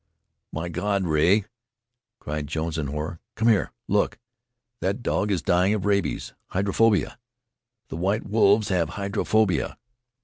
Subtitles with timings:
[0.51, 1.03] "My God!
[1.05, 1.45] Rea!"
[2.17, 3.19] cried Jones in horror.
[3.35, 3.71] "Come here!
[3.87, 4.17] Look!
[4.79, 6.33] That dog is dying of rabies!
[6.47, 7.19] Hydrophobia!
[7.89, 9.77] The white wolves have hydrophobia!"